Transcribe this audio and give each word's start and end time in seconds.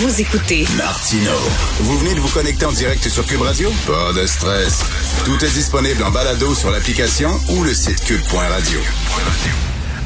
Vous 0.00 0.20
écoutez 0.20 0.64
Martino. 0.76 1.32
Vous 1.80 1.98
venez 1.98 2.14
de 2.14 2.20
vous 2.20 2.28
connecter 2.28 2.64
en 2.66 2.70
direct 2.70 3.08
sur 3.08 3.26
Cube 3.26 3.40
Radio? 3.40 3.68
Pas 3.84 4.12
de 4.12 4.24
stress. 4.28 4.84
Tout 5.24 5.44
est 5.44 5.50
disponible 5.50 6.04
en 6.04 6.12
balado 6.12 6.54
sur 6.54 6.70
l'application 6.70 7.30
ou 7.48 7.64
le 7.64 7.74
site 7.74 8.04
cube.radio. 8.04 8.78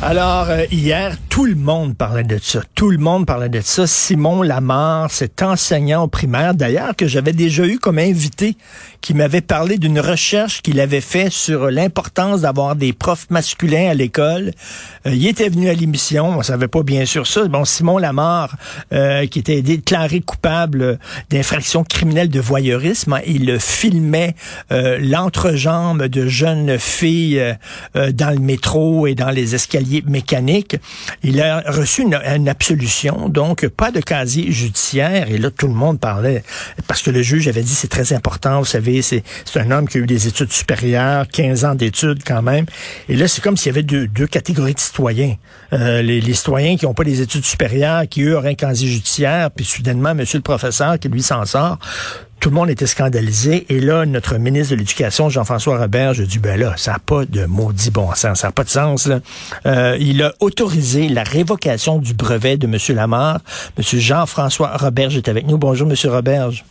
Alors, 0.00 0.48
euh, 0.48 0.64
hier, 0.70 1.18
tout 1.32 1.46
le 1.46 1.54
monde 1.54 1.96
parlait 1.96 2.24
de 2.24 2.36
ça. 2.36 2.60
Tout 2.74 2.90
le 2.90 2.98
monde 2.98 3.24
parlait 3.24 3.48
de 3.48 3.62
ça. 3.62 3.86
Simon 3.86 4.42
Lamar, 4.42 5.10
cet 5.10 5.40
enseignant 5.40 6.02
au 6.02 6.06
primaire, 6.06 6.54
d'ailleurs, 6.54 6.94
que 6.94 7.06
j'avais 7.06 7.32
déjà 7.32 7.66
eu 7.66 7.78
comme 7.78 7.98
invité, 7.98 8.54
qui 9.00 9.14
m'avait 9.14 9.40
parlé 9.40 9.78
d'une 9.78 9.98
recherche 9.98 10.60
qu'il 10.60 10.78
avait 10.78 11.00
fait 11.00 11.32
sur 11.32 11.70
l'importance 11.70 12.42
d'avoir 12.42 12.76
des 12.76 12.92
profs 12.92 13.30
masculins 13.30 13.88
à 13.88 13.94
l'école. 13.94 14.50
Euh, 15.06 15.14
il 15.14 15.26
était 15.26 15.48
venu 15.48 15.70
à 15.70 15.72
l'émission, 15.72 16.36
on 16.36 16.42
savait 16.42 16.68
pas 16.68 16.82
bien 16.82 17.06
sûr 17.06 17.26
ça. 17.26 17.46
Bon, 17.48 17.64
Simon 17.64 17.96
Lamar, 17.96 18.54
euh, 18.92 19.26
qui 19.26 19.38
était 19.38 19.62
déclaré 19.62 20.20
coupable 20.20 20.98
d'infraction 21.30 21.82
criminelle 21.82 22.28
de 22.28 22.40
voyeurisme, 22.40 23.14
hein, 23.14 23.20
il 23.26 23.58
filmait 23.58 24.36
l'entrejambe 24.70 26.02
de 26.02 26.26
jeunes 26.26 26.78
filles 26.78 27.56
dans 27.94 28.30
le 28.30 28.38
métro 28.38 29.06
et 29.06 29.14
dans 29.14 29.30
les 29.30 29.54
escaliers 29.54 30.04
mécanique. 30.06 30.76
Il 31.24 31.40
a 31.40 31.60
reçu 31.66 32.02
une, 32.02 32.48
absolution, 32.48 33.28
donc 33.28 33.68
pas 33.68 33.90
de 33.92 34.00
casier 34.00 34.50
judiciaire. 34.50 35.30
Et 35.30 35.38
là, 35.38 35.50
tout 35.50 35.68
le 35.68 35.74
monde 35.74 36.00
parlait, 36.00 36.42
parce 36.88 37.00
que 37.02 37.10
le 37.10 37.22
juge 37.22 37.46
avait 37.46 37.62
dit 37.62 37.74
c'est 37.74 37.88
très 37.88 38.12
important, 38.12 38.58
vous 38.58 38.64
savez, 38.64 39.02
c'est 39.02 39.22
un 39.54 39.70
homme 39.70 39.88
qui 39.88 39.98
a 39.98 40.00
eu 40.00 40.06
des 40.06 40.26
études 40.26 40.52
supérieures, 40.52 41.28
15 41.28 41.64
ans 41.64 41.74
d'études 41.74 42.22
quand 42.26 42.42
même. 42.42 42.66
Et 43.08 43.14
là, 43.14 43.28
c'est 43.28 43.40
comme 43.40 43.56
s'il 43.56 43.68
y 43.68 43.70
avait 43.70 43.82
deux, 43.82 44.26
catégories 44.26 44.74
de 44.74 44.80
citoyens. 44.80 45.36
Euh, 45.72 46.02
les, 46.02 46.20
les, 46.20 46.34
citoyens 46.34 46.76
qui 46.76 46.86
n'ont 46.86 46.94
pas 46.94 47.04
des 47.04 47.20
études 47.20 47.44
supérieures, 47.44 48.08
qui 48.08 48.22
eux 48.22 48.36
auraient 48.36 48.50
un 48.50 48.54
casier 48.54 48.88
judiciaire, 48.88 49.50
puis 49.50 49.64
soudainement, 49.64 50.14
monsieur 50.14 50.38
le 50.38 50.42
professeur, 50.42 50.98
qui 50.98 51.08
lui 51.08 51.22
s'en 51.22 51.44
sort 51.44 51.78
tout 52.42 52.50
le 52.50 52.56
monde 52.56 52.70
était 52.70 52.88
scandalisé. 52.88 53.66
Et 53.68 53.78
là, 53.78 54.04
notre 54.04 54.36
ministre 54.36 54.74
de 54.74 54.80
l'Éducation, 54.80 55.28
Jean-François 55.28 55.78
Robert, 55.78 56.12
je 56.12 56.24
dis, 56.24 56.40
ben 56.40 56.58
là, 56.58 56.74
ça 56.76 56.94
n'a 56.94 56.98
pas 56.98 57.24
de 57.24 57.46
maudit 57.46 57.92
bon 57.92 58.12
sens, 58.16 58.40
ça 58.40 58.48
n'a 58.48 58.52
pas 58.52 58.64
de 58.64 58.68
sens. 58.68 59.06
Là. 59.06 59.20
Euh, 59.64 59.96
il 60.00 60.24
a 60.24 60.34
autorisé 60.40 61.08
la 61.08 61.22
révocation 61.22 61.98
du 62.00 62.14
brevet 62.14 62.56
de 62.56 62.66
M. 62.66 62.76
Lamar. 62.96 63.38
M. 63.78 63.84
Jean-François 63.84 64.76
Roberge 64.76 65.16
est 65.16 65.28
avec 65.28 65.46
nous. 65.46 65.56
Bonjour, 65.56 65.88
M. 65.88 65.94
Roberge. 66.10 66.64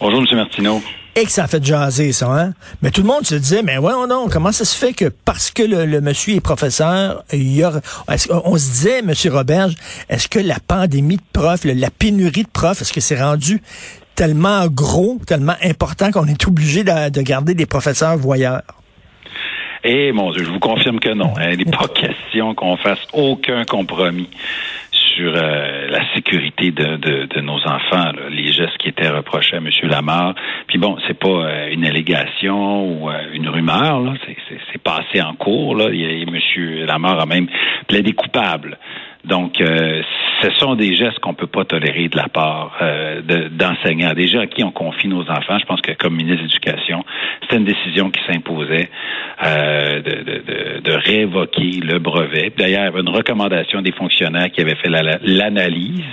Bonjour, 0.00 0.20
M. 0.20 0.36
Martineau. 0.36 0.82
Et 1.14 1.24
que 1.24 1.32
ça 1.32 1.44
a 1.44 1.46
fait 1.46 1.64
jaser, 1.64 2.12
ça, 2.12 2.26
hein? 2.26 2.52
Mais 2.82 2.90
tout 2.90 3.00
le 3.00 3.06
monde 3.06 3.24
se 3.24 3.36
disait, 3.36 3.62
mais 3.62 3.78
ouais, 3.78 3.94
non, 4.06 4.28
comment 4.30 4.52
ça 4.52 4.66
se 4.66 4.76
fait 4.76 4.92
que 4.92 5.06
parce 5.06 5.50
que 5.50 5.62
le, 5.62 6.02
monsieur 6.02 6.34
est 6.34 6.40
professeur, 6.40 7.24
il 7.32 7.56
y 7.56 7.62
a, 7.62 7.72
on 8.44 8.58
se 8.58 8.66
disait, 8.66 8.98
M. 8.98 9.14
Roberge, 9.32 9.76
est-ce 10.10 10.28
que 10.28 10.38
la 10.38 10.58
pandémie 10.60 11.16
de 11.16 11.22
profs, 11.32 11.64
la 11.64 11.88
pénurie 11.88 12.42
de 12.42 12.50
profs, 12.50 12.82
est-ce 12.82 12.92
que 12.92 13.00
c'est 13.00 13.18
rendu 13.18 13.62
tellement 14.16 14.66
gros, 14.66 15.18
tellement 15.26 15.56
important 15.62 16.10
qu'on 16.10 16.26
est 16.26 16.46
obligé 16.46 16.82
de, 16.82 17.22
garder 17.22 17.54
des 17.54 17.66
professeurs 17.66 18.16
voyeurs? 18.16 18.62
Eh 19.84 20.10
mon 20.12 20.32
Dieu, 20.32 20.42
je 20.42 20.50
vous 20.50 20.58
confirme 20.58 20.98
que 20.98 21.12
non. 21.12 21.34
Il 21.52 21.58
n'est 21.58 21.64
pas 21.64 21.88
question 21.94 22.54
qu'on 22.54 22.76
fasse 22.76 22.98
aucun 23.12 23.64
compromis 23.64 24.28
sur 25.16 25.32
euh, 25.34 25.88
la 25.88 26.14
sécurité 26.14 26.70
de, 26.72 27.40
nos 27.40 27.58
enfants, 27.66 28.12
les 28.30 28.52
gestes 28.52 28.76
qui 28.78 28.88
étaient 28.88 29.08
reprochés 29.08 29.56
à 29.56 29.58
M. 29.58 29.68
Lamar. 29.84 30.34
Puis 30.66 30.78
bon, 30.78 30.96
c'est 31.06 31.18
pas 31.18 31.28
euh, 31.28 31.68
une 31.70 31.84
allégation 31.84 32.86
ou 32.86 33.10
euh, 33.10 33.32
une 33.32 33.48
rumeur, 33.48 34.02
c'est 34.72 34.82
passé 34.82 35.22
en 35.22 35.34
cours. 35.34 35.74
Là. 35.76 35.86
M. 35.88 36.38
Lamar 36.86 37.20
a 37.20 37.26
même 37.26 37.48
plaidé 37.88 38.12
coupable. 38.12 38.78
Donc, 39.24 39.60
ce 40.42 40.50
sont 40.58 40.74
des 40.74 40.94
gestes 40.94 41.18
qu'on 41.20 41.34
peut 41.34 41.46
pas 41.46 41.64
tolérer 41.64 42.08
de 42.08 42.16
la 42.16 42.28
part 42.28 42.76
euh, 42.82 43.20
d'enseignants. 43.50 44.12
Déjà 44.14 44.42
à 44.42 44.46
qui 44.46 44.62
on 44.64 44.70
confie 44.70 45.08
nos 45.08 45.22
enfants, 45.22 45.58
je 45.58 45.64
pense 45.66 45.80
que 45.80 45.92
comme 45.92 46.14
ministre 46.14 46.42
de 46.42 46.48
l'Éducation, 46.48 47.04
c'était 47.42 47.56
une 47.56 47.64
décision 47.64 48.10
qui 48.10 48.20
s'imposait 48.26 48.88
euh, 49.44 50.02
de, 50.02 50.10
de, 50.22 50.80
de, 50.80 50.92
révoquer 50.92 51.80
le 51.82 51.98
brevet. 51.98 52.52
D'ailleurs, 52.56 52.82
il 52.82 52.84
y 52.84 52.88
avait 52.88 53.00
une 53.00 53.08
recommandation 53.08 53.82
des 53.82 53.92
fonctionnaires 53.92 54.50
qui 54.50 54.60
avaient 54.60 54.76
fait 54.76 54.90
l'analyse 54.90 56.04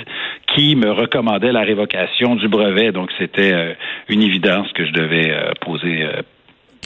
qui 0.48 0.76
me 0.76 0.92
recommandait 0.92 1.52
la 1.52 1.62
révocation 1.62 2.36
du 2.36 2.48
brevet. 2.48 2.92
Donc, 2.92 3.12
c'était 3.18 3.76
une 4.10 4.22
évidence 4.22 4.72
que 4.74 4.86
je 4.86 4.92
devais 4.92 5.34
poser 5.62 6.06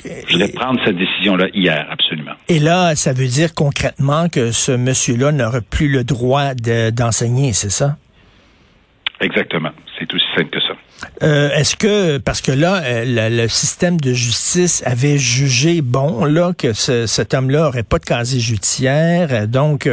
je 0.06 0.38
vais 0.38 0.48
prendre 0.50 0.80
cette 0.86 0.98
décision-là 0.98 1.48
hier, 1.54 1.88
absolument. 1.90 2.34
Et 2.48 2.60
là, 2.60 2.96
ça 2.96 3.14
veut 3.14 3.28
dire 3.28 3.54
concrètement 3.54 4.30
que 4.30 4.52
ce 4.52 4.72
monsieur-là 4.72 5.32
n'aurait 5.32 5.62
plus 5.62 5.90
le 5.90 6.04
droit 6.04 6.54
d'enseigner, 6.54 7.54
c'est 7.54 7.72
ça? 7.72 7.98
Exactement. 9.20 9.72
C'est 9.98 10.14
aussi 10.14 10.26
simple 10.36 10.52
que 10.52 10.62
ça. 10.62 10.76
Euh, 11.24 11.50
est-ce 11.52 11.76
que, 11.76 12.18
parce 12.18 12.42
que 12.42 12.52
là, 12.52 12.82
euh, 12.84 13.30
le, 13.30 13.48
système 13.48 14.00
de 14.00 14.14
justice 14.14 14.84
avait 14.86 15.18
jugé, 15.18 15.82
bon, 15.82 16.26
là, 16.26 16.54
que 16.58 16.74
cet 16.74 17.34
homme-là 17.34 17.68
aurait 17.68 17.84
pas 17.84 17.98
de 18.00 18.06
casier 18.06 18.40
judiciaire, 18.40 19.30
euh, 19.32 19.48
donc 19.48 19.90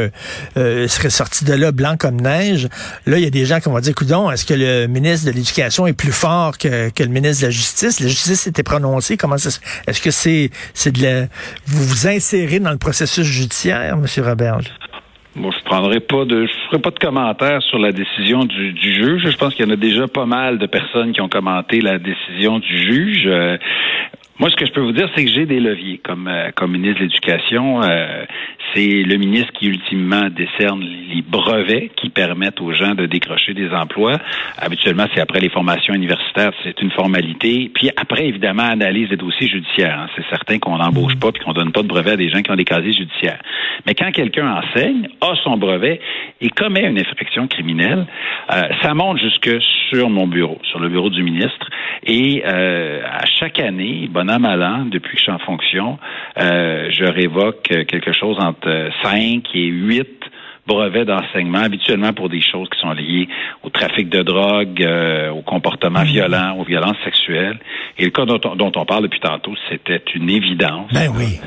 serait 0.55 1.09
sorti 1.09 1.45
de 1.45 1.53
là 1.53 1.71
blanc 1.71 1.95
comme 1.97 2.21
neige? 2.21 2.67
Là, 3.05 3.17
il 3.17 3.23
y 3.23 3.27
a 3.27 3.31
des 3.31 3.45
gens 3.45 3.59
qui 3.59 3.69
vont 3.69 3.79
dire, 3.79 3.95
coudon, 3.95 4.29
est-ce 4.31 4.45
que 4.45 4.53
le 4.53 4.87
ministre 4.87 5.27
de 5.27 5.31
l'Éducation 5.31 5.87
est 5.87 5.93
plus 5.93 6.11
fort 6.11 6.57
que, 6.57 6.89
que, 6.89 7.03
le 7.03 7.09
ministre 7.09 7.41
de 7.41 7.47
la 7.47 7.51
Justice? 7.51 7.99
La 7.99 8.07
justice 8.07 8.47
était 8.47 8.63
prononcée. 8.63 9.17
Comment 9.17 9.37
ça 9.37 9.49
Est-ce 9.87 10.01
que 10.01 10.11
c'est 10.11 10.49
c'est 10.73 10.91
de 10.91 11.01
la... 11.01 11.21
Vous 11.65 11.83
vous 11.83 12.07
insérez 12.07 12.59
dans 12.59 12.71
le 12.71 12.77
processus 12.77 13.25
judiciaire, 13.25 13.93
M. 13.93 14.05
Roberge? 14.23 14.71
Moi, 15.35 15.51
je 15.57 15.63
prendrai 15.65 15.99
pas 15.99 16.23
de, 16.23 16.45
je 16.45 16.53
ferai 16.69 16.79
pas 16.79 16.91
de 16.91 16.99
commentaires 16.99 17.61
sur 17.61 17.77
la 17.77 17.91
décision 17.91 18.45
du, 18.45 18.73
juge. 18.81 19.29
Je 19.29 19.35
pense 19.35 19.53
qu'il 19.53 19.65
y 19.65 19.67
en 19.67 19.73
a 19.73 19.75
déjà 19.75 20.07
pas 20.07 20.25
mal 20.25 20.57
de 20.57 20.65
personnes 20.65 21.11
qui 21.11 21.19
ont 21.19 21.27
commenté 21.27 21.81
la 21.81 21.99
décision 21.99 22.59
du 22.59 22.77
juge. 22.77 23.27
Euh, 23.27 23.57
moi, 24.37 24.49
ce 24.49 24.55
que 24.57 24.65
je 24.65 24.71
peux 24.73 24.81
vous 24.81 24.91
dire, 24.91 25.09
c'est 25.15 25.23
que 25.23 25.31
j'ai 25.31 25.45
des 25.45 25.61
leviers 25.61 25.99
comme, 25.99 26.27
euh, 26.27 26.51
comme 26.53 26.71
ministre 26.71 26.99
de 26.99 27.05
l'Éducation. 27.05 27.81
Euh, 27.83 28.25
c'est 28.73 29.03
le 29.03 29.15
ministre 29.15 29.53
qui 29.53 29.67
ultimement 29.67 30.27
décerne 30.29 30.81
les 30.81 31.21
brevets 31.21 31.89
qui 31.95 32.09
permettent 32.09 32.59
aux 32.59 32.73
gens 32.73 32.95
de 32.95 33.05
décrocher 33.05 33.53
des 33.53 33.69
emplois. 33.69 34.17
Habituellement, 34.57 35.05
c'est 35.13 35.21
après 35.21 35.39
les 35.39 35.47
formations 35.47 35.93
universitaires, 35.93 36.51
c'est 36.63 36.81
une 36.81 36.91
formalité. 36.91 37.71
Puis 37.73 37.89
après, 37.95 38.27
évidemment, 38.27 38.63
analyse 38.63 39.07
des 39.07 39.15
dossiers 39.15 39.47
judiciaires. 39.47 40.01
Hein. 40.01 40.09
C'est 40.17 40.27
certain 40.29 40.59
qu'on 40.59 40.79
n'embauche 40.79 41.15
pas 41.15 41.31
puis 41.31 41.41
qu'on 41.41 41.53
donne 41.53 41.71
pas 41.71 41.83
de 41.83 41.87
brevet 41.87 42.11
à 42.11 42.17
des 42.17 42.29
gens 42.29 42.41
qui 42.41 42.51
ont 42.51 42.55
des 42.55 42.65
casiers 42.65 42.91
judiciaires. 42.91 43.39
Mais 43.85 43.93
quand 43.93 44.11
quelqu'un 44.11 44.51
enseigne, 44.51 45.07
a 45.21 45.33
son 45.45 45.55
brevet 45.55 46.01
et 46.41 46.49
commet 46.49 46.83
une 46.83 46.99
infraction 46.99 47.47
criminelle, 47.47 48.05
euh, 48.51 48.63
ça 48.81 48.93
monte 48.93 49.19
jusque 49.19 49.49
sur 49.89 50.09
mon 50.09 50.27
bureau, 50.27 50.59
sur 50.63 50.79
le 50.79 50.89
bureau 50.89 51.09
du 51.09 51.23
ministre. 51.23 51.69
Et 52.05 52.43
euh, 52.45 53.01
à 53.05 53.25
chaque 53.25 53.59
année, 53.59 54.09
bon 54.25 54.33
an, 54.33 54.39
mal 54.39 54.63
an, 54.63 54.85
depuis 54.85 55.13
que 55.13 55.17
je 55.17 55.23
suis 55.23 55.31
en 55.31 55.39
fonction, 55.39 55.99
euh, 56.39 56.89
je 56.91 57.05
révoque 57.05 57.63
quelque 57.63 58.13
chose 58.13 58.37
entre 58.39 58.89
5 59.03 59.43
et 59.53 59.65
8 59.67 60.07
brevets 60.67 61.05
d'enseignement, 61.05 61.59
habituellement 61.59 62.13
pour 62.13 62.29
des 62.29 62.41
choses 62.41 62.67
qui 62.69 62.79
sont 62.79 62.91
liées 62.91 63.27
au 63.63 63.69
trafic 63.69 64.09
de 64.09 64.23
drogue, 64.23 64.81
euh, 64.81 65.29
au 65.29 65.41
comportement 65.41 66.01
mmh. 66.01 66.05
violent, 66.05 66.57
aux 66.57 66.63
violences 66.63 66.97
sexuelles. 67.03 67.59
Et 67.97 68.05
le 68.05 68.11
cas 68.11 68.25
dont 68.25 68.71
on, 68.75 68.85
parle 68.85 69.03
depuis 69.03 69.19
tantôt, 69.19 69.53
c'était 69.69 70.03
une 70.15 70.29
évidence. 70.29 70.91
Ben 70.91 71.11
oui. 71.15 71.39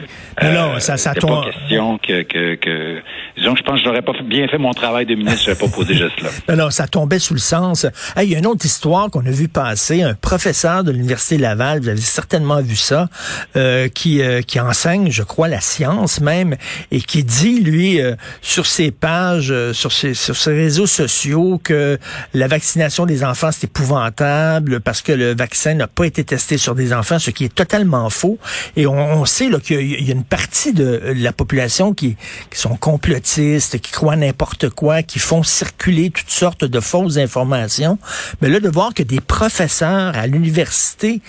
Euh, 0.43 0.55
non, 0.55 0.79
ça, 0.79 0.97
ça 0.97 1.15
pas 1.15 1.45
question 1.45 1.99
que, 1.99 2.23
que, 2.23 2.55
que, 2.55 3.03
disons, 3.37 3.57
je 3.57 3.63
pense 3.63 3.81
que 3.81 3.85
j'aurais 3.85 4.03
pas 4.03 4.13
bien 4.25 4.47
fait 4.49 4.59
mon 4.59 4.73
travail 4.73 5.05
de 5.05 5.15
ministre, 5.15 5.45
je 5.45 5.51
n'aurais 5.51 5.61
pas 5.61 5.75
posé 5.75 5.95
geste-là. 5.95 6.29
Non, 6.49 6.57
non, 6.57 6.71
ça 6.71 6.87
tombait 6.87 7.19
sous 7.19 7.35
le 7.35 7.41
sens. 7.41 7.87
Il 8.17 8.31
y 8.31 8.35
a 8.35 8.39
une 8.39 8.47
autre 8.47 8.65
histoire 8.65 9.11
qu'on 9.11 9.27
a 9.27 9.31
vu 9.31 9.49
passer, 9.49 10.03
un 10.03 10.15
professeur 10.15 10.85
de 10.85 10.93
l'Université 10.93 11.39
Laval, 11.39 11.81
vous 11.81 11.89
avez 11.89 12.01
certainement 12.01 12.63
vu 12.63 12.77
ça, 12.77 13.09
euh, 13.57 13.89
qui, 13.89 14.23
euh, 14.23 14.41
qui 14.43 14.61
enseigne, 14.61 15.11
je 15.11 15.23
crois, 15.23 15.49
la 15.49 15.61
science 15.61 16.21
même, 16.21 16.57
et 16.91 17.01
qui 17.01 17.25
dit, 17.25 17.61
lui, 17.61 18.01
euh, 18.01 18.15
sur 18.41 18.67
ses 18.67 18.91
pages, 18.91 19.08
euh, 19.09 19.73
sur 19.73 19.93
ses, 19.93 20.15
sur 20.15 20.35
réseaux 20.35 20.87
sociaux 20.87 21.61
que 21.63 21.99
la 22.35 22.47
vaccination 22.47 23.07
des 23.07 23.25
enfants, 23.25 23.51
c'est 23.53 23.65
épouvantable 23.65 24.81
parce 24.81 25.03
que 25.03 25.13
le 25.13 25.35
vaccin 25.35 25.75
n'a 25.75 25.87
pas 25.87 26.05
été 26.05 26.25
testé 26.25 26.59
sur 26.59 26.75
des 26.75 26.93
enfants, 26.93 27.19
ce 27.19 27.31
qui 27.31 27.45
est 27.45 27.55
totalement 27.55 28.11
faux. 28.11 28.39
Et 28.77 28.87
on, 28.87 29.25
sait 29.25 29.51
qu'il 29.61 30.05
y, 30.05 30.11
a 30.11 30.15
une 30.15 30.25
partie 30.25 30.73
de 30.73 31.01
la 31.17 31.33
population 31.33 31.95
qui, 31.95 32.17
qui 32.51 32.59
sont 32.59 32.77
complotistes, 32.77 33.79
qui 33.81 33.93
croient 33.93 34.17
n'importe 34.17 34.69
quoi, 34.71 35.03
qui 35.03 35.19
font 35.19 35.43
circuler 35.43 36.11
toutes 36.11 36.31
sortes 36.31 36.65
de 36.65 36.81
fausses 36.81 37.17
informations. 37.17 37.99
Mais 38.41 38.49
là, 38.49 38.61
de 38.61 38.69
voir 38.69 38.95
que 38.95 39.03
des 39.03 39.21
professeurs 39.21 40.17
à 40.17 40.27
l'université 40.27 41.21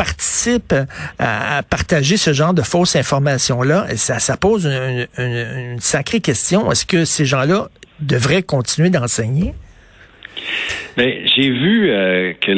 participent 0.00 0.74
à, 1.18 1.62
partager 1.68 2.16
ce 2.16 2.32
genre 2.32 2.54
de 2.54 2.62
fausses 2.62 2.96
informations-là, 2.96 3.86
ça, 3.96 4.18
ça 4.18 4.38
pose 4.38 4.64
une, 4.64 5.78
sacrée 5.78 6.20
question. 6.20 6.72
Est-ce 6.72 6.86
que 6.86 7.04
ces 7.04 7.26
gens-là 7.26 7.68
devraient 8.00 8.42
continuer 8.42 8.88
d'enseigner? 8.88 9.54
J'ai 10.96 11.50
vu 11.50 11.90
euh, 11.90 12.32
que 12.40 12.50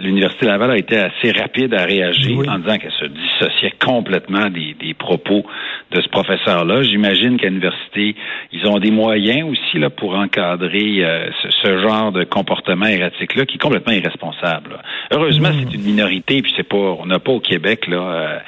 l'Université 0.00 0.46
Laval 0.46 0.70
a 0.72 0.76
été 0.76 0.96
assez 0.96 1.30
rapide 1.30 1.74
à 1.74 1.84
réagir 1.84 2.38
en 2.48 2.58
disant 2.58 2.78
qu'elle 2.78 2.92
se 2.92 3.04
dissociait 3.04 3.72
complètement 3.78 4.48
des, 4.50 4.94
propos 4.94 5.44
de 5.92 6.00
ce 6.00 6.08
professeur-là. 6.08 6.82
J'imagine 6.82 7.36
qu'à 7.36 7.48
l'université, 7.48 8.16
ils 8.52 8.66
ont 8.66 8.78
des 8.78 8.90
moyens 8.90 9.48
aussi 9.48 9.78
là 9.78 9.90
pour 9.90 10.14
encadrer 10.14 11.04
euh, 11.04 11.30
ce, 11.62 11.78
genre 11.78 12.10
de 12.10 12.24
comportement 12.24 12.86
erratique-là, 12.86 13.46
qui 13.46 13.56
est 13.56 13.62
complètement 13.62 13.92
irresponsable. 13.92 14.78
Heureusement, 15.12 15.50
mm. 15.50 15.66
c'est 15.70 15.74
une 15.76 15.84
minorité, 15.84 16.42
puis 16.42 16.52
c'est 16.56 16.68
pas, 16.68 16.76
on 16.76 17.06
n'a 17.06 17.18
pas 17.18 17.32
au 17.32 17.40
Québec 17.40 17.86
là 17.86 17.98
euh, 17.98 18.38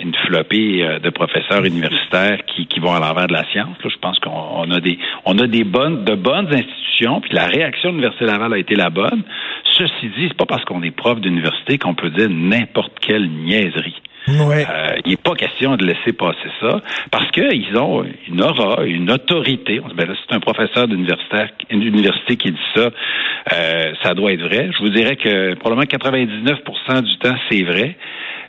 une 0.00 0.14
flopée 0.14 0.98
de 1.02 1.10
professeurs 1.10 1.64
universitaires 1.64 2.38
qui, 2.46 2.66
vont 2.80 2.92
à 2.92 3.00
l'envers 3.00 3.26
de 3.26 3.32
la 3.32 3.44
science. 3.50 3.76
Je 3.82 3.96
pense 4.00 4.18
qu'on 4.20 4.70
a 4.70 4.80
des, 4.80 4.98
on 5.24 5.38
a 5.38 5.46
des 5.46 5.64
bonnes, 5.64 6.04
de 6.04 6.14
bonnes 6.14 6.52
institutions, 6.52 7.20
puis 7.20 7.32
la 7.32 7.46
réaction 7.46 7.90
de 7.90 7.94
l'Université 7.96 8.26
Laval 8.26 8.54
a 8.54 8.58
été 8.58 8.74
la 8.74 8.90
bonne. 8.90 9.22
Ceci 9.64 10.08
dit, 10.16 10.28
c'est 10.28 10.36
pas 10.36 10.46
parce 10.46 10.64
qu'on 10.64 10.82
est 10.82 10.90
prof 10.90 11.20
d'université 11.20 11.78
qu'on 11.78 11.94
peut 11.94 12.10
dire 12.10 12.28
n'importe 12.30 12.98
quelle 13.00 13.28
niaiserie. 13.28 14.00
Euh, 14.28 14.96
il 15.04 15.10
n'est 15.10 15.16
pas 15.16 15.34
question 15.34 15.76
de 15.76 15.84
laisser 15.84 16.12
passer 16.12 16.50
ça 16.60 16.80
parce 17.10 17.30
qu'ils 17.30 17.76
ont 17.76 18.04
une 18.28 18.42
aura, 18.42 18.84
une 18.84 19.10
autorité. 19.10 19.80
Ben 19.94 20.14
c'est 20.28 20.34
un 20.34 20.40
professeur 20.40 20.86
d'université 20.88 22.36
qui 22.36 22.52
dit 22.52 22.58
ça, 22.74 22.90
euh, 23.52 23.92
ça 24.02 24.14
doit 24.14 24.32
être 24.32 24.42
vrai. 24.42 24.70
Je 24.76 24.82
vous 24.82 24.90
dirais 24.90 25.16
que 25.16 25.54
probablement 25.54 25.86
99% 25.86 27.02
du 27.02 27.18
temps, 27.18 27.36
c'est 27.50 27.62
vrai. 27.62 27.96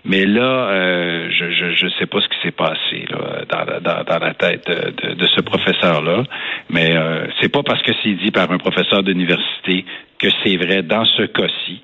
Mais 0.05 0.25
là, 0.25 0.69
euh, 0.69 1.29
je 1.31 1.85
ne 1.85 1.89
sais 1.91 2.05
pas 2.05 2.21
ce 2.21 2.27
qui 2.29 2.41
s'est 2.41 2.51
passé 2.51 3.05
dans, 3.49 4.19
la 4.19 4.33
tête 4.33 4.67
de, 4.67 5.27
ce 5.27 5.41
professeur-là. 5.41 6.23
Mais 6.69 6.95
euh, 6.95 7.27
c'est 7.41 7.49
pas 7.49 7.63
parce 7.63 7.81
que 7.81 7.91
c'est 8.01 8.13
dit 8.13 8.31
par 8.31 8.49
un 8.51 8.57
professeur 8.57 9.03
d'université 9.03 9.85
que 10.17 10.27
c'est 10.43 10.55
vrai 10.57 10.83
dans 10.83 11.05
ce 11.05 11.23
cas-ci. 11.23 11.81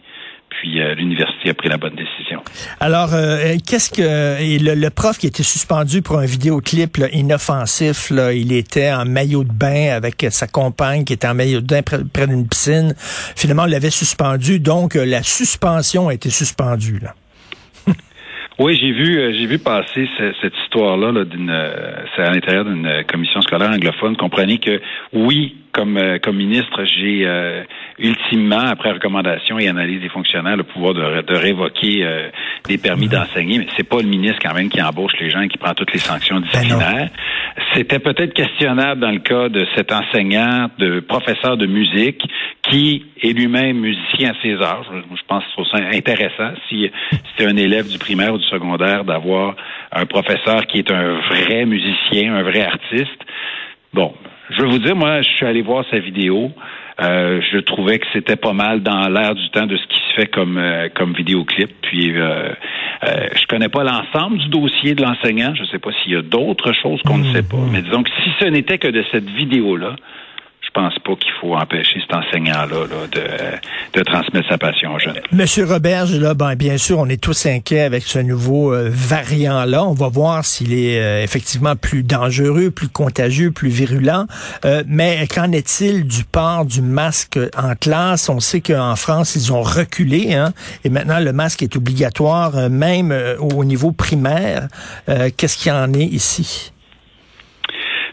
Puis 0.60 0.80
euh, 0.80 0.96
l'université 0.96 1.50
a 1.50 1.54
pris 1.54 1.70
la 1.70 1.78
bonne 1.78 1.96
décision. 1.96 2.42
Alors, 2.80 3.14
euh, 3.14 3.56
qu'est-ce 3.68 3.90
que 3.90 4.02
le, 4.02 4.90
prof 4.90 5.18
qui 5.18 5.28
était 5.28 5.44
suspendu 5.44 6.02
pour 6.02 6.20
un 6.20 6.26
vidéoclip 6.26 6.98
inoffensif, 7.12 8.10
là, 8.10 8.34
il 8.34 8.54
était 8.54 8.92
en 8.92 9.06
maillot 9.06 9.44
de 9.44 9.52
bain 9.52 9.90
avec 9.92 10.26
sa 10.30 10.48
compagne 10.48 11.04
qui 11.04 11.14
était 11.14 11.28
en 11.28 11.36
maillot 11.36 11.62
de 11.62 11.68
bain 11.68 11.82
près, 11.82 12.28
d'une 12.28 12.48
piscine. 12.48 12.94
Finalement, 12.98 13.64
on 13.64 13.68
l'avait 13.68 13.90
suspendu, 13.90 14.60
donc 14.60 14.96
la 14.96 15.24
suspension 15.24 16.08
a 16.08 16.14
été 16.14 16.30
suspendue. 16.30 17.00
Là. 17.00 17.14
Oui, 18.58 18.78
j'ai 18.80 18.92
vu, 18.92 19.20
euh, 19.20 19.34
j'ai 19.34 19.48
vu 19.48 19.60
passer 19.60 20.08
cette 20.42 20.54
histoire-là 20.64 21.12
-là, 21.12 21.26
d'une, 21.26 21.50
euh, 21.50 22.06
c'est 22.16 22.22
à 22.22 22.32
l'intérieur 22.32 22.64
d'une 22.64 23.04
commission 23.04 23.42
scolaire 23.42 23.70
anglophone. 23.70 24.16
Comprenez 24.16 24.60
que 24.60 24.82
oui, 25.12 25.56
comme 25.76 25.98
euh, 25.98 26.18
comme 26.20 26.38
ministre, 26.38 26.84
j'ai 26.86 27.28
ultimement, 28.00 28.60
après 28.60 28.92
recommandation 28.92 29.60
et 29.60 29.68
analyse 29.68 30.02
des 30.02 30.10
fonctionnaires, 30.10 30.58
le 30.58 30.64
pouvoir 30.64 30.94
de, 30.94 31.22
de 31.22 31.36
révoquer 31.36 32.06
des 32.68 32.78
permis 32.78 33.08
d'enseigner. 33.08 33.60
Mais 33.60 33.68
c'est 33.78 33.88
pas 33.88 34.02
le 34.02 34.08
ministre 34.08 34.40
quand 34.42 34.54
même 34.54 34.70
qui 34.70 34.82
embauche 34.82 35.14
les 35.20 35.30
gens 35.30 35.42
et 35.42 35.48
qui 35.48 35.58
prend 35.58 35.74
toutes 35.74 35.94
les 35.94 36.00
sanctions 36.00 36.40
ben 36.40 36.44
disciplinaires. 36.44 37.10
C'était 37.74 38.00
peut-être 38.00 38.34
questionnable 38.34 39.02
dans 39.02 39.12
le 39.12 39.20
cas 39.20 39.50
de 39.50 39.66
cet 39.76 39.92
enseignant, 39.92 40.70
de 40.78 41.00
professeur 41.00 41.58
de 41.58 41.66
musique, 41.66 42.22
qui 42.64 43.06
est 43.22 43.34
lui-même 43.34 43.78
musicien 43.78 44.32
à 44.32 44.42
ses 44.42 44.56
âges. 44.56 44.86
Je 44.92 45.22
pense 45.28 45.44
que 45.44 45.62
c'est 45.72 45.98
intéressant 45.98 46.52
si 46.68 46.90
c'était 47.32 47.50
un 47.50 47.58
élève 47.58 47.88
du 47.88 47.98
primaire 47.98 48.34
ou 48.34 48.38
du 48.38 48.46
secondaire 48.46 49.04
d'avoir 49.04 49.56
un 49.92 50.06
professeur 50.06 50.66
qui 50.68 50.80
est 50.80 50.92
un 50.92 51.20
vrai 51.30 51.66
musicien, 51.66 52.36
un 52.36 52.44
vrai 52.44 52.66
artiste. 52.66 53.22
Bon, 53.94 54.14
je 54.50 54.62
veux 54.62 54.68
vous 54.68 54.80
dire, 54.80 54.96
moi, 54.96 55.22
je 55.22 55.30
suis 55.30 55.46
allé 55.46 55.62
voir 55.62 55.86
sa 55.90 56.00
vidéo. 56.00 56.52
Euh, 57.02 57.42
je 57.52 57.58
trouvais 57.58 58.00
que 58.00 58.06
c'était 58.14 58.38
pas 58.38 58.54
mal 58.54 58.82
dans 58.82 59.10
l'air 59.10 59.36
du 59.36 59.50
temps 59.50 59.66
de 59.66 59.76
ce 59.76 59.86
qui 59.88 60.00
se 60.10 60.14
fait 60.16 60.28
comme 60.28 60.58
euh, 60.58 60.88
comme 60.96 61.14
vidéoclip. 61.14 61.70
Puis 61.82 62.14
euh, 62.16 62.54
euh, 63.04 63.28
je 63.36 63.46
connais 63.48 63.68
pas 63.68 63.84
l'ensemble 63.84 64.38
du 64.38 64.48
dossier 64.48 64.96
de 64.96 65.04
l'enseignant. 65.04 65.54
Je 65.56 65.66
sais 65.66 65.80
pas 65.80 65.90
s'il 66.02 66.14
y 66.14 66.16
a 66.16 66.22
d'autres 66.22 66.72
choses 66.72 67.02
qu'on 67.02 67.18
ne 67.18 67.34
sait 67.34 67.44
pas. 67.44 67.58
Mmh. 67.58 67.70
Mais 67.74 67.82
disons 67.82 68.02
que 68.02 68.10
si 68.24 68.30
ce 68.40 68.46
n'était 68.46 68.78
que 68.78 68.88
de 68.88 69.04
cette 69.12 69.30
vidéo 69.30 69.76
là, 69.76 69.98
pense 70.76 70.94
pas 71.00 71.16
qu'il 71.16 71.32
faut 71.40 71.56
empêcher 71.56 72.02
cet 72.02 72.14
enseignant-là 72.14 72.86
de, 73.94 74.04
transmettre 74.04 74.50
sa 74.50 74.58
passion 74.58 74.94
aux 74.94 75.00
jeunes. 75.00 75.20
Monsieur 75.32 75.66
Roberge, 75.66 76.14
là, 76.16 76.34
ben, 76.34 76.56
bien 76.56 76.78
sûr, 76.78 77.00
on 77.00 77.08
est 77.08 77.22
tous 77.22 77.46
inquiets 77.46 77.82
avec 77.82 78.04
ce 78.04 78.20
nouveau 78.20 78.74
euh, 78.74 78.90
variant-là. 78.92 79.86
On 79.86 79.94
va 79.94 80.10
voir 80.10 80.44
s'il 80.44 80.74
est 80.74 81.02
euh, 81.02 81.24
effectivement 81.24 81.76
plus 81.76 82.04
dangereux, 82.04 82.72
plus 82.72 82.90
contagieux, 82.90 83.52
plus 83.52 83.70
virulent. 83.70 84.26
Euh, 84.66 84.84
mais 84.86 85.26
qu'en 85.34 85.52
est-il 85.54 86.06
du 86.06 86.26
port 86.26 86.66
du 86.66 86.82
masque 86.82 87.40
en 87.58 87.74
classe? 87.76 88.28
On 88.28 88.42
sait 88.42 88.62
qu'en 88.62 88.96
France, 88.98 89.36
ils 89.36 89.54
ont 89.54 89.64
reculé, 89.64 90.34
hein, 90.34 90.52
et 90.84 90.90
maintenant 90.90 91.20
le 91.20 91.32
masque 91.32 91.64
est 91.64 91.76
obligatoire, 91.78 92.70
même 92.70 93.16
au 93.40 93.64
niveau 93.64 93.94
primaire. 93.94 94.68
Qu'est-ce 95.38 95.58
qu'il 95.58 95.72
en 95.72 95.94
est 95.94 96.06
ici? 96.06 96.74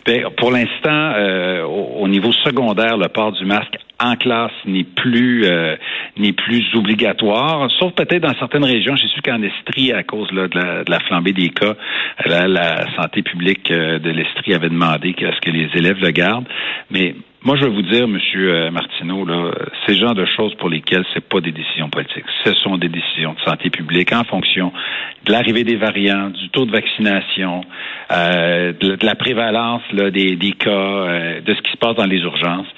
Ben, 0.05 0.25
pour 0.37 0.51
l'instant, 0.51 1.13
euh, 1.17 1.63
au, 1.65 2.09
niveau 2.09 2.33
secondaire, 2.33 2.97
le 2.97 3.09
port 3.09 3.33
du 3.33 3.45
masque 3.45 3.77
en 4.01 4.17
classe 4.17 4.51
n'est 4.67 4.83
plus 4.85 5.45
euh, 5.45 5.77
n'est 6.17 6.33
plus 6.33 6.65
obligatoire, 6.75 7.71
sauf 7.79 7.93
peut-être 7.95 8.23
dans 8.23 8.35
certaines 8.39 8.65
régions. 8.65 8.97
J'ai 8.97 9.07
su 9.07 9.23
qu'en 9.23 9.41
Estrie, 9.43 9.93
à 9.93 10.03
cause 10.03 10.29
de, 10.31 10.51
la, 10.89 11.01
flambée 11.01 11.33
des 11.33 11.51
cas, 11.51 11.75
la, 12.27 12.93
santé 12.97 13.23
publique 13.23 13.71
euh, 13.71 14.01
de 14.01 14.11
l'Estrie 14.11 14.55
avait 14.55 14.71
demandé 14.71 15.15
ce 15.19 15.41
que 15.41 15.51
les 15.51 15.71
élèves 15.75 16.01
le 16.01 16.11
gardent. 16.11 16.49
Mais 16.91 17.15
moi, 17.45 17.57
je 17.57 17.65
veux 17.65 17.71
vous 17.71 17.83
dire, 17.83 18.07
Monsieur 18.07 18.55
euh, 18.55 18.71
Martineau, 18.71 19.25
là, 19.25 19.51
ces 19.87 19.97
genres 19.97 20.15
de 20.15 20.25
choses 20.25 20.55
pour 20.57 20.69
lesquelles 20.69 21.05
c'est 21.13 21.25
pas 21.25 21.41
des 21.41 21.51
décisions 21.51 21.89
politiques, 21.91 22.25
ce 22.45 22.55
sont 22.55 22.79
des 22.79 22.89
décisions 22.89 23.35
de 23.35 23.41
santé 23.41 23.69
publique 23.69 24.13
en 24.13 24.23
fonction 24.23 24.73
de 25.25 25.33
l'arrivée 25.33 25.65
des 25.65 25.77
variants, 25.77 26.31
du 26.31 26.49
taux 26.51 26.67
de 26.67 26.71
vaccination, 26.71 27.63
euh, 28.13 28.73
de, 28.79 28.97
la 29.05 29.17
prévalence 29.17 29.83
là, 29.93 30.11
des, 30.11 30.37
des 30.37 30.53
cas, 30.53 30.71
euh, 30.71 31.41
de 31.41 31.55
ce 31.55 31.61
qui 31.63 31.73
se 31.73 31.79
passe 31.79 31.97
dans 31.97 32.07
les 32.07 32.19
urgences. 32.19 32.69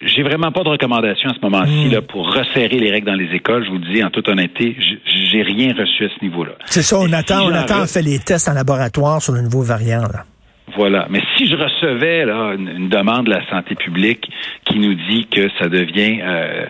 J'ai 0.00 0.22
vraiment 0.22 0.52
pas 0.52 0.62
de 0.62 0.68
recommandation 0.68 1.30
à 1.30 1.34
ce 1.34 1.40
moment-ci 1.42 1.88
hmm. 1.88 2.02
pour 2.02 2.32
resserrer 2.32 2.78
les 2.78 2.90
règles 2.90 3.08
dans 3.08 3.14
les 3.14 3.34
écoles. 3.34 3.64
Je 3.64 3.70
vous 3.70 3.78
le 3.78 3.92
dis 3.92 4.02
en 4.02 4.10
toute 4.10 4.28
honnêteté, 4.28 4.76
j'ai 5.04 5.42
rien 5.42 5.74
reçu 5.76 6.04
à 6.04 6.08
ce 6.08 6.24
niveau-là. 6.24 6.52
C'est 6.66 6.82
ça, 6.82 6.98
on 6.98 7.12
attend, 7.12 7.46
on 7.46 7.52
attend, 7.52 7.82
on 7.82 7.86
fait 7.86 8.02
les 8.02 8.20
tests 8.20 8.48
en 8.48 8.54
laboratoire 8.54 9.20
sur 9.20 9.32
le 9.32 9.42
nouveau 9.42 9.62
variant. 9.62 10.02
Là. 10.02 10.24
Voilà. 10.74 11.06
Mais 11.10 11.20
si 11.36 11.46
je 11.46 11.56
recevais 11.56 12.24
là, 12.24 12.54
une, 12.54 12.88
demande 12.88 13.26
de 13.26 13.30
la 13.30 13.46
santé 13.48 13.74
publique 13.74 14.30
qui 14.64 14.78
nous 14.78 14.94
dit 14.94 15.26
que 15.26 15.48
ça 15.58 15.68
devient 15.68 16.20
euh, 16.22 16.66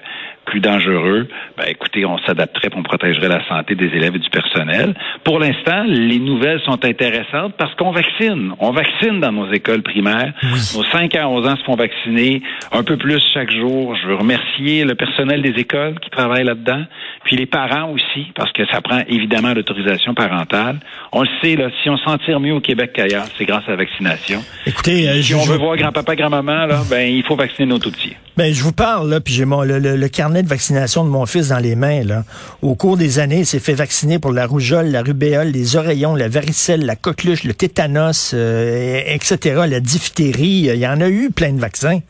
plus 0.52 0.60
dangereux, 0.60 1.26
ben 1.56 1.64
écoutez, 1.66 2.04
on 2.04 2.18
s'adapterait 2.26 2.68
on 2.76 2.82
protégerait 2.82 3.28
la 3.28 3.46
santé 3.48 3.74
des 3.74 3.86
élèves 3.86 4.14
et 4.14 4.18
du 4.18 4.28
personnel. 4.28 4.94
Pour 5.24 5.38
l'instant, 5.38 5.84
les 5.86 6.18
nouvelles 6.18 6.60
sont 6.60 6.84
intéressantes 6.84 7.54
parce 7.56 7.74
qu'on 7.76 7.90
vaccine. 7.90 8.52
On 8.58 8.70
vaccine 8.70 9.18
dans 9.18 9.32
nos 9.32 9.50
écoles 9.50 9.82
primaires. 9.82 10.34
Nos 10.74 10.84
5 10.84 11.14
à 11.16 11.26
11 11.26 11.46
ans 11.46 11.56
se 11.56 11.64
font 11.64 11.74
vacciner 11.74 12.42
un 12.70 12.82
peu 12.82 12.98
plus 12.98 13.22
chaque 13.32 13.50
jour. 13.50 13.96
Je 13.96 14.08
veux 14.08 14.14
remercier 14.14 14.84
le 14.84 14.94
personnel 14.94 15.40
des 15.40 15.58
écoles 15.58 15.98
qui 16.00 16.10
travaille 16.10 16.44
là-dedans, 16.44 16.84
puis 17.24 17.36
les 17.36 17.46
parents 17.46 17.90
aussi, 17.90 18.26
parce 18.34 18.52
que 18.52 18.66
ça 18.66 18.82
prend 18.82 19.00
évidemment 19.08 19.54
l'autorisation 19.54 20.12
parentale. 20.12 20.80
On 21.12 21.22
le 21.22 21.28
sait, 21.42 21.56
là, 21.56 21.70
si 21.82 21.88
on 21.88 21.96
s'en 21.96 22.18
tire 22.18 22.40
mieux 22.40 22.54
au 22.54 22.60
Québec 22.60 22.92
qu'ailleurs, 22.94 23.24
c'est 23.38 23.46
grâce 23.46 23.64
à 23.68 23.70
la 23.70 23.76
vaccination. 23.76 24.44
Écoutez, 24.66 25.08
euh, 25.08 25.22
si 25.22 25.34
on 25.34 25.44
veut 25.44 25.56
voir 25.56 25.76
grand-papa, 25.78 26.14
grand-maman, 26.14 26.66
là, 26.66 26.82
ben 26.90 27.08
il 27.08 27.22
faut 27.22 27.36
vacciner 27.36 27.66
nos 27.66 27.78
tout-petits. 27.78 28.16
Ben, 28.36 28.52
je 28.54 28.62
vous 28.62 28.72
parle, 28.72 29.10
là, 29.10 29.20
puis 29.20 29.34
j'ai 29.34 29.44
mon 29.44 29.62
le, 29.62 29.78
le, 29.78 30.08
carnet 30.08 30.41
de 30.42 30.48
vaccination 30.48 31.04
de 31.04 31.10
mon 31.10 31.26
fils 31.26 31.48
dans 31.48 31.58
les 31.58 31.74
mains. 31.74 32.04
Là. 32.04 32.24
Au 32.60 32.74
cours 32.74 32.96
des 32.96 33.18
années, 33.18 33.40
il 33.40 33.46
s'est 33.46 33.58
fait 33.58 33.74
vacciner 33.74 34.18
pour 34.18 34.32
la 34.32 34.46
rougeole, 34.46 34.90
la 34.90 35.02
rubéole, 35.02 35.48
les 35.48 35.76
oreillons, 35.76 36.14
la 36.14 36.28
varicelle, 36.28 36.84
la 36.84 36.96
coqueluche, 36.96 37.44
le 37.44 37.54
tétanos, 37.54 38.32
euh, 38.34 39.00
etc., 39.06 39.62
la 39.68 39.80
diphtérie. 39.80 40.68
Il 40.72 40.76
y 40.76 40.86
en 40.86 41.00
a 41.00 41.08
eu 41.08 41.30
plein 41.30 41.52
de 41.52 41.60
vaccins. 41.60 42.00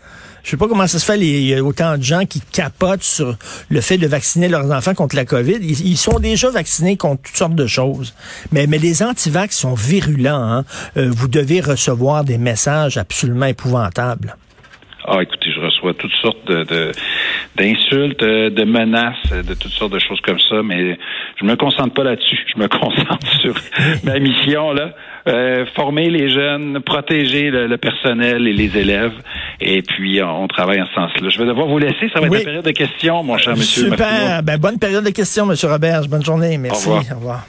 Je 0.43 0.51
sais 0.51 0.57
pas 0.57 0.67
comment 0.67 0.87
ça 0.87 0.99
se 0.99 1.05
fait, 1.05 1.19
il 1.21 1.47
y 1.47 1.55
a 1.55 1.63
autant 1.63 1.97
de 1.97 2.03
gens 2.03 2.25
qui 2.25 2.41
capotent 2.41 3.05
sur 3.05 3.37
le 3.69 3.81
fait 3.81 3.97
de 3.97 4.09
vacciner 4.09 4.49
leurs 4.49 4.71
enfants 4.73 4.95
contre 4.95 5.15
la 5.15 5.25
COVID. 5.25 5.59
Ils, 5.61 5.97
sont 5.97 6.19
déjà 6.19 6.51
vaccinés 6.51 6.97
contre 6.97 7.23
toutes 7.23 7.37
sortes 7.37 7.55
de 7.55 7.67
choses. 7.69 8.13
Mais, 8.51 8.67
mais 8.67 8.79
les 8.79 9.05
antivax 9.05 9.57
sont 9.57 9.75
virulents. 9.75 10.43
Hein. 10.43 10.65
Euh, 10.97 11.11
vous 11.13 11.29
devez 11.29 11.61
recevoir 11.61 12.25
des 12.25 12.39
messages 12.39 12.97
absolument 12.97 13.47
épouvantables. 13.47 14.37
Ah, 15.05 15.19
écoutez, 15.21 15.51
je 15.53 15.61
reçois 15.61 15.95
toutes 15.95 16.15
sortes 16.21 16.47
de, 16.49 16.93
d'insultes, 17.57 18.23
euh, 18.23 18.51
de, 18.51 18.65
menaces, 18.65 19.31
de 19.31 19.55
toutes 19.55 19.73
sortes 19.73 19.93
de 19.93 19.99
choses 19.99 20.21
comme 20.23 20.39
ça, 20.39 20.63
mais 20.63 20.99
je 21.41 21.45
me 21.45 21.55
concentre 21.57 21.93
pas 21.95 22.05
là-dessus. 22.05 22.39
Je 22.55 22.61
me 22.61 22.69
concentre 22.81 23.27
sur 23.41 23.55
ma 24.05 24.19
mission 24.19 24.73
là, 24.73 24.93
euh, 25.29 25.67
former 25.75 26.09
les 26.11 26.31
jeunes, 26.31 26.81
protéger 26.81 27.51
le, 27.51 27.77
personnel 27.77 28.47
et 28.47 28.53
les 28.53 28.77
élèves, 28.77 29.13
et 29.61 29.83
puis 29.83 30.23
on, 30.23 30.49
travaille 30.49 30.81
en 30.81 30.87
ce 30.87 30.95
sens-là. 30.95 31.29
Je 31.29 31.39
vais 31.39 31.47
devoir 31.47 31.67
vous 31.67 31.79
laisser. 31.79 32.09
Ça 32.15 32.21
va 32.21 32.27
être 32.27 32.35
une 32.35 32.45
période 32.45 32.65
de 32.65 32.71
questions, 32.71 33.23
mon 33.23 33.37
cher 33.39 33.57
monsieur. 33.57 33.91
Super. 33.91 34.43
Ben, 34.43 34.59
bonne 34.59 34.79
période 34.79 35.05
de 35.05 35.11
questions, 35.11 35.47
monsieur 35.47 35.69
Robert. 35.69 36.03
Bonne 36.09 36.25
journée. 36.25 36.59
Merci. 36.59 36.89
Au 36.89 37.15
revoir. 37.17 37.47